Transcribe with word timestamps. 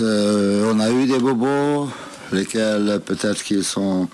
on 0.00 0.80
a 0.80 0.90
eu 0.90 1.06
des 1.06 1.18
bobos, 1.18 1.88
lesquels 2.32 3.00
peut-être 3.04 3.42
qu'ils 3.42 3.64
sont, 3.64 4.08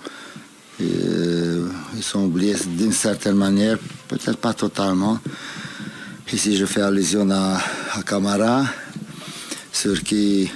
ils 0.79 1.67
sont 2.01 2.25
oubliés 2.25 2.55
d'une 2.65 2.91
certaine 2.91 3.35
manière, 3.35 3.77
peut-être 4.07 4.37
pas 4.37 4.53
totalement. 4.53 5.19
Ici, 6.31 6.55
je 6.55 6.65
fais 6.65 6.81
allusion 6.81 7.27
à, 7.31 7.59
Camara, 8.05 8.63
sur 9.73 10.03
qui 10.03 10.49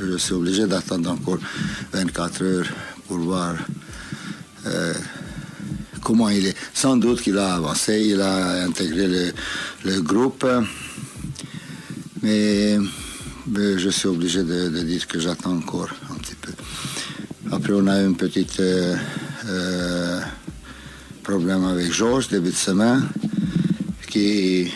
je 0.00 0.16
suis 0.16 0.34
obligé 0.34 0.66
d'attendre 0.66 1.12
encore 1.12 1.38
24 1.92 2.42
heures 2.42 2.66
pour 3.06 3.18
voir 3.18 3.54
euh, 4.66 4.94
comment 6.02 6.28
il 6.28 6.46
est. 6.46 6.56
Sans 6.74 6.96
doute 6.96 7.22
qu'il 7.22 7.38
a 7.38 7.54
avancé, 7.54 8.02
il 8.04 8.20
a 8.20 8.64
intégré 8.64 9.32
le, 9.84 10.00
groupe, 10.00 10.44
mais, 12.22 12.76
je 13.78 13.90
suis 13.90 14.08
obligé 14.08 14.42
de, 14.42 14.68
dire 14.82 15.06
que 15.06 15.18
j'attends 15.18 15.56
encore 15.56 15.90
un 16.10 16.14
petit 16.14 16.34
peu. 16.34 16.52
Après, 17.52 17.72
on 17.74 17.86
a 17.86 18.00
eu 18.00 18.06
un 18.06 18.12
petit 18.12 18.46
euh, 18.60 18.96
euh, 19.48 20.20
problème 21.22 21.64
avec 21.64 21.92
Georges 21.92 22.28
début 22.28 22.50
de 22.50 22.54
semaine, 22.54 23.02
qui 24.08 24.72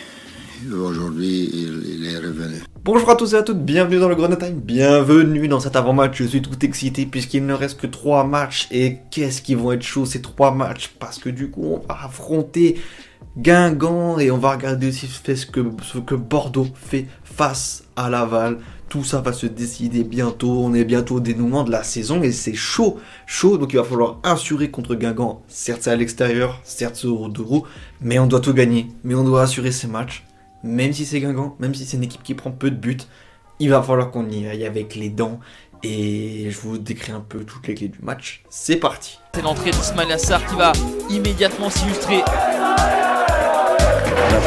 aujourd'hui 0.72 1.50
il 1.52 2.06
est 2.06 2.18
revenu. 2.18 2.62
Bonjour 2.82 3.10
à 3.10 3.16
tous 3.16 3.34
et 3.34 3.36
à 3.36 3.42
toutes, 3.42 3.64
bienvenue 3.64 3.98
dans 3.98 4.08
le 4.08 4.14
Grenade 4.14 4.54
bienvenue 4.56 5.48
dans 5.48 5.60
cet 5.60 5.76
avant-match, 5.76 6.16
je 6.16 6.24
suis 6.24 6.42
tout 6.42 6.64
excité 6.64 7.06
puisqu'il 7.06 7.44
ne 7.44 7.52
reste 7.52 7.78
que 7.78 7.86
3 7.86 8.24
matchs 8.24 8.68
et 8.70 8.98
qu'est-ce 9.10 9.42
qu'ils 9.42 9.58
vont 9.58 9.72
être 9.72 9.82
chauds 9.82 10.06
ces 10.06 10.22
3 10.22 10.54
matchs? 10.54 10.90
Parce 10.98 11.18
que 11.18 11.28
du 11.28 11.50
coup 11.50 11.64
on 11.64 11.86
va 11.86 12.04
affronter 12.04 12.80
Guingamp 13.36 14.18
et 14.18 14.30
on 14.30 14.38
va 14.38 14.52
regarder 14.52 14.88
aussi 14.88 15.06
ce 15.06 15.46
que, 15.46 15.60
ce 15.82 15.98
que 15.98 16.14
Bordeaux 16.14 16.68
fait 16.74 17.06
face 17.22 17.84
à 17.96 18.10
Laval. 18.10 18.58
Tout 18.90 19.04
ça 19.04 19.22
va 19.22 19.32
se 19.32 19.46
décider 19.46 20.04
bientôt, 20.04 20.62
on 20.62 20.74
est 20.74 20.84
bientôt 20.84 21.14
au 21.14 21.20
dénouement 21.20 21.64
de 21.64 21.70
la 21.70 21.82
saison 21.82 22.22
et 22.22 22.32
c'est 22.32 22.52
chaud, 22.52 22.98
chaud, 23.24 23.56
donc 23.56 23.72
il 23.72 23.76
va 23.76 23.84
falloir 23.84 24.18
assurer 24.24 24.70
contre 24.70 24.96
Guingamp, 24.96 25.42
certes 25.48 25.82
c'est 25.82 25.90
à 25.90 25.96
l'extérieur, 25.96 26.60
certes 26.64 26.96
c'est 26.96 27.06
au 27.06 27.16
Rodoro, 27.16 27.66
mais 28.02 28.18
on 28.18 28.26
doit 28.26 28.40
tout 28.40 28.52
gagner, 28.52 28.88
mais 29.04 29.14
on 29.14 29.24
doit 29.24 29.42
assurer 29.42 29.70
ces 29.70 29.86
matchs 29.86 30.26
même 30.62 30.92
si 30.92 31.06
c'est 31.06 31.20
Guingamp, 31.20 31.56
même 31.58 31.74
si 31.74 31.86
c'est 31.86 31.96
une 31.96 32.04
équipe 32.04 32.22
qui 32.22 32.34
prend 32.34 32.50
peu 32.50 32.70
de 32.70 32.76
buts, 32.76 32.98
il 33.58 33.70
va 33.70 33.82
falloir 33.82 34.10
qu'on 34.10 34.28
y 34.28 34.46
aille 34.46 34.64
avec 34.66 34.94
les 34.94 35.08
dents. 35.08 35.40
Et 35.82 36.48
je 36.50 36.60
vous 36.60 36.76
décris 36.76 37.12
un 37.12 37.20
peu 37.20 37.44
toutes 37.44 37.66
les 37.66 37.74
clés 37.74 37.88
du 37.88 38.00
match. 38.02 38.42
C'est 38.50 38.76
parti. 38.76 39.18
C'est 39.34 39.40
l'entrée 39.40 39.70
d'Ismail 39.70 40.12
Assar 40.12 40.44
qui 40.46 40.54
va 40.54 40.72
immédiatement 41.08 41.70
s'illustrer. 41.70 42.18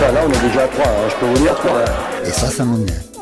Là, 0.01 0.25
on 0.27 0.31
est 0.31 0.47
déjà 0.47 0.63
à 0.63 0.67
3, 0.67 0.85
hein, 0.85 1.09
je 1.09 1.15
peux 1.15 1.25
vous 1.25 1.41
dire 1.41 1.55
3. 1.55 1.85
Et 2.25 2.29
ça, 2.29 2.47
ça 2.51 2.65
m'énerve. 2.65 3.12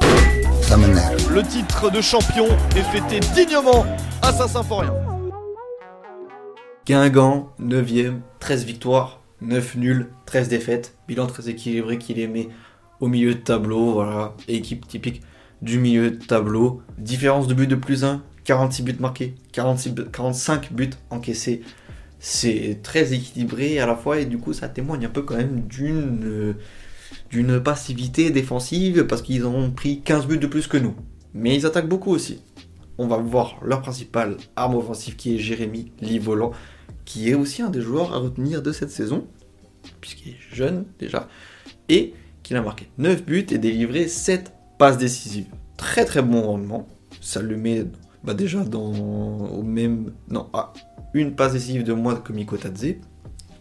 Ça 0.61 0.77
m'énerve. 0.77 1.33
Le 1.33 1.43
titre 1.43 1.91
de 1.91 2.01
champion 2.01 2.47
est 2.75 2.83
fêté 2.83 3.19
dignement 3.33 3.85
à 4.21 4.31
Saint-Symphorien. 4.31 4.93
Guingamp, 6.85 7.49
9ème, 7.61 8.19
13 8.39 8.65
victoires, 8.65 9.21
9 9.41 9.75
nuls, 9.75 10.07
13 10.25 10.49
défaites. 10.49 10.95
Bilan 11.07 11.27
très 11.27 11.49
équilibré 11.49 11.97
qu'il 11.97 12.19
aimait 12.19 12.49
au 12.99 13.07
milieu 13.07 13.33
de 13.35 13.39
tableau, 13.39 13.93
voilà, 13.93 14.35
équipe 14.47 14.87
typique 14.87 15.21
du 15.61 15.79
milieu 15.79 16.11
de 16.11 16.23
tableau. 16.23 16.81
Différence 16.97 17.47
de 17.47 17.53
but 17.53 17.67
de 17.67 17.75
plus 17.75 18.03
1, 18.03 18.21
46 18.43 18.83
buts 18.83 18.97
marqués, 18.99 19.35
46, 19.51 19.95
45 20.11 20.73
buts 20.73 20.89
encaissés. 21.09 21.61
C'est 22.19 22.79
très 22.83 23.13
équilibré 23.13 23.79
à 23.79 23.85
la 23.87 23.95
fois 23.95 24.19
et 24.19 24.25
du 24.25 24.37
coup 24.37 24.53
ça 24.53 24.69
témoigne 24.69 25.05
un 25.05 25.09
peu 25.09 25.23
quand 25.23 25.35
même 25.35 25.61
d'une 25.61 26.55
d'une 27.29 27.59
passivité 27.59 28.29
défensive 28.31 29.05
parce 29.05 29.21
qu'ils 29.21 29.45
ont 29.45 29.71
pris 29.71 30.01
15 30.01 30.27
buts 30.27 30.37
de 30.37 30.47
plus 30.47 30.67
que 30.67 30.77
nous. 30.77 30.95
Mais 31.33 31.55
ils 31.55 31.65
attaquent 31.65 31.89
beaucoup 31.89 32.11
aussi. 32.11 32.41
On 32.97 33.07
va 33.07 33.17
voir 33.17 33.57
leur 33.63 33.81
principale 33.81 34.37
arme 34.55 34.75
offensive 34.75 35.15
qui 35.15 35.35
est 35.35 35.39
Jérémy 35.39 35.91
Livolant, 36.01 36.51
qui 37.05 37.29
est 37.29 37.33
aussi 37.33 37.61
un 37.61 37.69
des 37.69 37.81
joueurs 37.81 38.13
à 38.13 38.17
retenir 38.17 38.61
de 38.61 38.71
cette 38.71 38.91
saison, 38.91 39.27
puisqu'il 40.01 40.33
est 40.33 40.55
jeune 40.55 40.85
déjà, 40.99 41.27
et 41.89 42.13
il 42.51 42.57
a 42.57 42.61
marqué 42.61 42.89
9 42.97 43.23
buts 43.23 43.45
et 43.49 43.57
délivré 43.57 44.09
7 44.09 44.51
passes 44.77 44.97
décisives. 44.97 45.45
Très 45.77 46.03
très 46.03 46.21
bon 46.21 46.41
rendement. 46.41 46.85
Ça 47.21 47.41
le 47.41 47.55
met 47.55 47.85
bah, 48.25 48.33
déjà 48.33 48.65
dans 48.65 48.91
au 48.91 49.63
même 49.63 50.11
non 50.27 50.49
ah, 50.51 50.73
une 51.13 51.33
passe 51.33 51.53
décisive 51.53 51.85
de 51.85 51.93
moins 51.93 52.15
que 52.15 52.33
Miko 52.33 52.57
Tadze. 52.57 52.95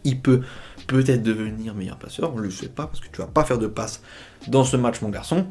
Il 0.02 0.20
peut 0.20 0.40
peut-être 0.90 1.22
devenir 1.22 1.72
meilleur 1.76 1.96
passeur, 1.96 2.32
on 2.34 2.38
ne 2.38 2.42
le 2.42 2.50
sait 2.50 2.68
pas 2.68 2.86
parce 2.88 2.98
que 2.98 3.06
tu 3.12 3.20
vas 3.20 3.28
pas 3.28 3.44
faire 3.44 3.58
de 3.58 3.68
passe 3.68 4.02
dans 4.48 4.64
ce 4.64 4.76
match 4.76 5.00
mon 5.02 5.08
garçon. 5.08 5.46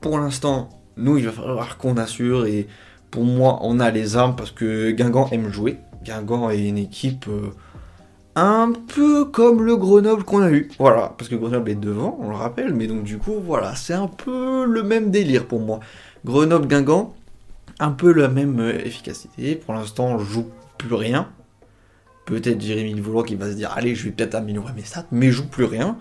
Pour 0.00 0.18
l'instant, 0.20 0.68
nous 0.96 1.18
il 1.18 1.26
va 1.26 1.32
falloir 1.32 1.76
qu'on 1.78 1.96
assure 1.96 2.46
et 2.46 2.68
pour 3.10 3.24
moi 3.24 3.58
on 3.62 3.80
a 3.80 3.90
les 3.90 4.16
armes 4.16 4.36
parce 4.36 4.52
que 4.52 4.92
Guingamp 4.92 5.28
aime 5.32 5.50
jouer. 5.50 5.78
Guingamp 6.04 6.50
est 6.50 6.64
une 6.64 6.78
équipe 6.78 7.26
euh, 7.26 7.50
un 8.36 8.72
peu 8.72 9.24
comme 9.24 9.64
le 9.64 9.76
Grenoble 9.76 10.22
qu'on 10.22 10.42
a 10.42 10.50
eu. 10.52 10.70
Voilà, 10.78 11.12
parce 11.18 11.28
que 11.28 11.34
Grenoble 11.34 11.70
est 11.70 11.74
devant, 11.74 12.16
on 12.20 12.30
le 12.30 12.36
rappelle, 12.36 12.72
mais 12.72 12.86
donc 12.86 13.02
du 13.02 13.18
coup, 13.18 13.40
voilà, 13.44 13.74
c'est 13.74 13.94
un 13.94 14.06
peu 14.06 14.64
le 14.64 14.84
même 14.84 15.10
délire 15.10 15.46
pour 15.46 15.58
moi. 15.58 15.80
Grenoble-Guingamp, 16.24 17.14
un 17.80 17.90
peu 17.90 18.12
la 18.12 18.28
même 18.28 18.60
euh, 18.60 18.86
efficacité. 18.86 19.56
Pour 19.56 19.74
l'instant, 19.74 20.06
on 20.06 20.18
joue 20.18 20.46
plus 20.78 20.94
rien. 20.94 21.30
Peut-être 22.26 22.60
Jérémy 22.60 23.00
Vouloir 23.00 23.24
qui 23.24 23.34
va 23.34 23.50
se 23.50 23.56
dire, 23.56 23.72
allez, 23.74 23.94
je 23.94 24.04
vais 24.04 24.10
peut-être 24.10 24.34
améliorer 24.34 24.72
mes 24.74 24.82
stats, 24.82 25.06
mais 25.10 25.30
joue 25.30 25.48
plus 25.48 25.64
rien. 25.64 25.98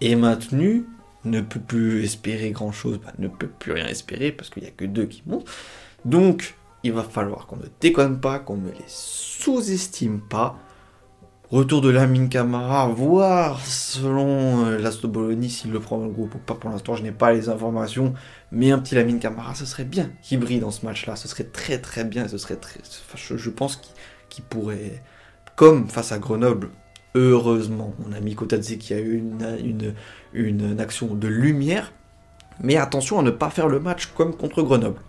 Et 0.00 0.14
maintenu, 0.16 0.86
ne 1.24 1.40
peut 1.40 1.60
plus 1.60 2.04
espérer 2.04 2.50
grand-chose, 2.50 3.00
bah, 3.04 3.12
ne 3.18 3.28
peut 3.28 3.48
plus 3.48 3.72
rien 3.72 3.86
espérer, 3.86 4.32
parce 4.32 4.50
qu'il 4.50 4.62
n'y 4.62 4.68
a 4.68 4.72
que 4.72 4.84
deux 4.84 5.06
qui 5.06 5.22
montent. 5.26 5.48
Donc, 6.04 6.54
il 6.82 6.92
va 6.92 7.02
falloir 7.02 7.46
qu'on 7.46 7.56
ne 7.56 7.66
déconne 7.80 8.20
pas, 8.20 8.38
qu'on 8.38 8.56
ne 8.56 8.70
les 8.70 8.84
sous-estime 8.86 10.20
pas 10.20 10.58
Retour 11.52 11.82
de 11.82 11.90
Lamine 11.90 12.30
Camara, 12.30 12.88
voir 12.88 13.60
selon 13.60 14.64
euh, 14.64 14.78
l'Asto 14.78 15.12
s'il 15.50 15.70
le 15.70 15.80
prend 15.80 15.98
dans 15.98 16.06
le 16.06 16.10
groupe 16.10 16.34
ou 16.34 16.38
pas. 16.38 16.54
Pour 16.54 16.70
l'instant, 16.70 16.94
je 16.94 17.02
n'ai 17.02 17.12
pas 17.12 17.30
les 17.30 17.50
informations. 17.50 18.14
Mais 18.52 18.70
un 18.70 18.78
petit 18.78 18.94
Lamine 18.94 19.18
Camara, 19.18 19.54
ce 19.54 19.66
serait 19.66 19.84
bien 19.84 20.10
qu'il 20.22 20.40
brille 20.40 20.60
dans 20.60 20.70
ce 20.70 20.86
match-là. 20.86 21.14
Ce 21.14 21.28
serait 21.28 21.44
très 21.44 21.76
très 21.76 22.04
bien. 22.04 22.26
Ce 22.26 22.38
serait 22.38 22.56
très, 22.56 22.80
je, 23.14 23.50
pense 23.50 23.82
qu'il 24.30 24.44
pourrait, 24.44 25.02
comme 25.56 25.88
face 25.88 26.12
à 26.12 26.18
Grenoble, 26.18 26.70
heureusement, 27.14 27.94
on 28.06 28.12
a 28.12 28.20
mis 28.20 28.34
Kotadze 28.34 28.76
qui 28.78 28.94
a 28.94 29.00
eu 29.00 29.22
une, 30.34 30.80
action 30.80 31.14
de 31.14 31.28
lumière. 31.28 31.92
Mais 32.60 32.76
attention 32.76 33.18
à 33.18 33.22
ne 33.22 33.30
pas 33.30 33.50
faire 33.50 33.68
le 33.68 33.80
match 33.80 34.06
comme 34.14 34.36
contre 34.36 34.62
Grenoble. 34.62 35.00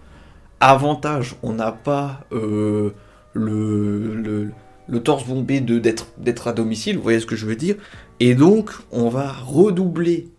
Avantage, 0.59 1.35
on 1.43 1.53
n'a 1.53 1.71
pas 1.71 2.21
euh, 2.31 2.91
le 3.33 4.51
le 4.87 5.01
torse 5.01 5.25
bombé 5.25 5.61
d'être 5.61 6.47
à 6.47 6.53
domicile, 6.53 6.97
vous 6.97 7.03
voyez 7.03 7.19
ce 7.19 7.25
que 7.25 7.35
je 7.35 7.45
veux 7.45 7.55
dire 7.55 7.75
Et 8.19 8.35
donc, 8.35 8.71
on 8.91 9.09
va 9.09 9.31
redoubler 9.31 10.29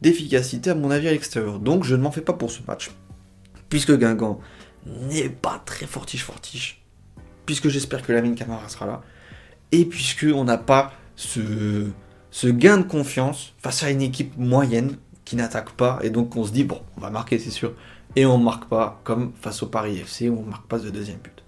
d'efficacité, 0.00 0.70
à 0.70 0.74
mon 0.74 0.90
avis, 0.90 1.08
à 1.08 1.12
l'extérieur. 1.12 1.58
Donc, 1.58 1.84
je 1.84 1.94
ne 1.94 2.02
m'en 2.02 2.10
fais 2.10 2.20
pas 2.20 2.32
pour 2.32 2.50
ce 2.50 2.60
match. 2.66 2.90
Puisque 3.68 3.96
Guingamp 3.96 4.40
n'est 4.86 5.28
pas 5.28 5.62
très 5.64 5.86
fortiche-fortiche, 5.86 6.82
puisque 7.48 7.70
j'espère 7.70 8.02
que 8.02 8.12
la 8.12 8.20
mine 8.20 8.34
Camara 8.34 8.68
sera 8.68 8.84
là, 8.84 9.00
et 9.72 9.86
puisque 9.86 10.26
on 10.34 10.44
n'a 10.44 10.58
pas 10.58 10.92
ce, 11.16 11.88
gain 12.44 12.76
de 12.76 12.82
confiance 12.82 13.54
face 13.58 13.82
à 13.82 13.90
une 13.90 14.02
équipe 14.02 14.36
moyenne 14.36 14.98
qui 15.24 15.34
n'attaque 15.34 15.70
pas, 15.70 15.98
et 16.02 16.10
donc 16.10 16.36
on 16.36 16.44
se 16.44 16.52
dit, 16.52 16.64
bon, 16.64 16.82
on 16.98 17.00
va 17.00 17.08
marquer, 17.08 17.38
c'est 17.38 17.48
sûr, 17.48 17.72
et 18.16 18.26
on 18.26 18.36
ne 18.36 18.44
marque 18.44 18.66
pas 18.66 19.00
comme 19.02 19.32
face 19.40 19.62
au 19.62 19.66
Paris 19.66 19.96
FC, 19.96 20.28
où 20.28 20.38
on 20.40 20.42
ne 20.42 20.50
marque 20.50 20.66
pas 20.66 20.78
de 20.78 20.90
deuxième 20.90 21.20
but 21.20 21.42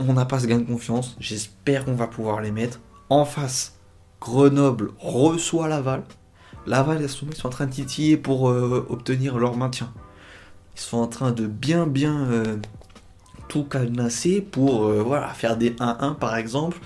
on 0.00 0.12
n'a 0.12 0.24
pas 0.24 0.40
ce 0.40 0.46
gain 0.46 0.58
de 0.58 0.64
confiance. 0.64 1.16
J'espère 1.20 1.84
qu'on 1.84 1.94
va 1.94 2.06
pouvoir 2.06 2.40
les 2.40 2.50
mettre. 2.50 2.80
En 3.10 3.24
face, 3.24 3.78
Grenoble 4.20 4.90
reçoit 4.98 5.68
Laval. 5.68 6.02
Laval, 6.66 7.02
ils 7.02 7.08
sont, 7.08 7.26
en 7.44 7.50
train 7.50 7.66
de 7.66 7.72
titiller 7.72 8.16
pour 8.16 8.50
euh, 8.50 8.86
obtenir 8.90 9.38
leur 9.38 9.56
maintien. 9.56 9.92
Ils 10.76 10.80
sont 10.80 10.98
en 10.98 11.06
train 11.06 11.32
de 11.32 11.46
bien, 11.46 11.86
bien 11.86 12.26
euh, 12.30 12.56
tout 13.48 13.64
cadenasser 13.64 14.40
pour 14.40 14.86
euh, 14.86 15.02
voilà, 15.02 15.28
faire 15.28 15.56
des 15.56 15.70
1-1 15.70 16.14
par 16.16 16.36
exemple 16.36 16.78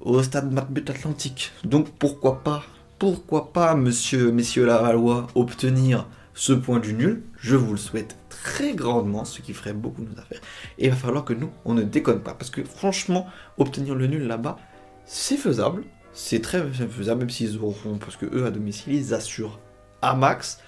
au 0.00 0.22
stade 0.22 0.52
Matbut 0.52 0.84
Atlantique. 0.88 1.52
Donc 1.64 1.90
pourquoi 1.98 2.42
pas, 2.42 2.64
pourquoi 2.98 3.52
pas, 3.52 3.74
monsieur, 3.74 4.32
messieurs 4.32 4.66
Lavalois, 4.66 5.28
obtenir 5.34 6.06
ce 6.34 6.52
point 6.52 6.80
du 6.80 6.94
nul? 6.94 7.22
Je 7.36 7.56
vous 7.56 7.72
le 7.72 7.78
souhaite 7.78 8.16
très 8.28 8.74
grandement, 8.74 9.24
ce 9.24 9.40
qui 9.40 9.52
ferait 9.52 9.72
beaucoup 9.72 10.02
de 10.02 10.10
nos 10.10 10.18
affaires. 10.18 10.40
Et 10.78 10.86
il 10.86 10.90
va 10.90 10.96
falloir 10.96 11.24
que 11.24 11.32
nous, 11.32 11.50
on 11.64 11.74
ne 11.74 11.82
déconne 11.82 12.20
pas. 12.20 12.34
Parce 12.34 12.50
que 12.50 12.64
franchement, 12.64 13.26
obtenir 13.58 13.94
le 13.94 14.06
nul 14.06 14.26
là-bas, 14.26 14.58
c'est 15.04 15.36
faisable. 15.36 15.84
C'est 16.12 16.42
très 16.42 16.62
faisable, 16.62 17.20
même 17.20 17.30
s'ils 17.30 17.56
auront, 17.58 17.98
parce 17.98 18.16
que 18.16 18.26
eux, 18.26 18.44
à 18.44 18.50
domicile, 18.50 18.92
ils 18.92 19.14
assurent 19.14 19.58
à 20.02 20.14
max. 20.14 20.58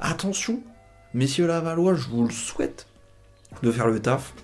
Attention, 0.00 0.62
messieurs 1.12 1.46
Lavallois, 1.46 1.94
je 1.94 2.08
vous 2.08 2.24
le 2.24 2.32
souhaite 2.32 2.86
de 3.62 3.70
faire 3.70 3.86
le 3.86 4.00
taf. 4.00 4.34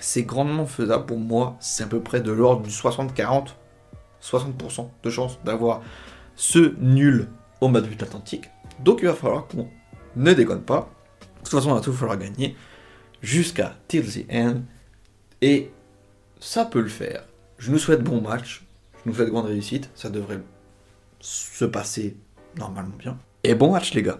C'est 0.00 0.22
grandement 0.22 0.66
faisable 0.66 1.06
pour 1.06 1.18
moi. 1.18 1.56
C'est 1.60 1.84
à 1.84 1.86
peu 1.86 2.00
près 2.00 2.20
de 2.20 2.30
l'ordre 2.30 2.62
du 2.62 2.70
60-40, 2.70 3.48
60% 4.22 4.88
de 5.02 5.10
chance 5.10 5.38
d'avoir 5.44 5.82
ce 6.36 6.74
nul 6.78 7.28
au 7.60 7.68
match 7.68 7.84
but 7.84 8.02
atlantique. 8.02 8.48
Donc 8.80 9.00
il 9.02 9.08
va 9.08 9.14
falloir 9.14 9.46
qu'on 9.48 9.68
ne 10.16 10.32
déconne 10.32 10.62
pas. 10.62 10.90
De 11.20 11.44
toute 11.44 11.50
façon, 11.50 11.70
il 11.70 11.74
va 11.74 11.80
tout 11.80 11.92
falloir 11.92 12.18
gagner 12.18 12.56
jusqu'à 13.22 13.76
till 13.88 14.06
the 14.06 14.24
end. 14.32 14.62
Et 15.40 15.70
ça 16.40 16.64
peut 16.64 16.80
le 16.80 16.88
faire. 16.88 17.24
Je 17.58 17.70
nous 17.70 17.78
souhaite 17.78 18.02
bon 18.02 18.20
match. 18.20 18.64
Je 19.04 19.10
nous 19.10 19.16
souhaite 19.16 19.30
grande 19.30 19.46
réussite. 19.46 19.90
Ça 19.94 20.10
devrait 20.10 20.40
se 21.20 21.64
passer 21.64 22.16
normalement 22.56 22.96
bien. 22.96 23.18
Et 23.44 23.54
bon 23.54 23.72
match, 23.72 23.94
les 23.94 24.02
gars. 24.02 24.18